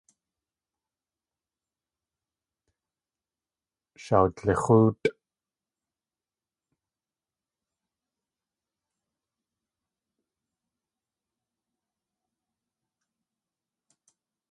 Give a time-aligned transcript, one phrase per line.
[4.03, 5.07] Shawdlix̲óotʼ.